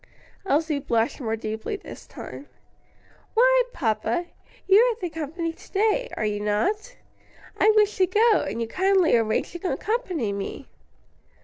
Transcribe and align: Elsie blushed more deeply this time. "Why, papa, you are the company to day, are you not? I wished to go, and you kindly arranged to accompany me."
Elsie 0.47 0.79
blushed 0.79 1.21
more 1.21 1.35
deeply 1.35 1.75
this 1.75 2.07
time. 2.07 2.47
"Why, 3.35 3.63
papa, 3.71 4.25
you 4.67 4.79
are 4.79 4.95
the 4.99 5.11
company 5.11 5.53
to 5.53 5.71
day, 5.71 6.09
are 6.17 6.25
you 6.25 6.39
not? 6.39 6.95
I 7.59 7.69
wished 7.75 7.97
to 7.97 8.07
go, 8.07 8.41
and 8.41 8.59
you 8.59 8.67
kindly 8.67 9.15
arranged 9.15 9.51
to 9.61 9.71
accompany 9.71 10.33
me." 10.33 10.67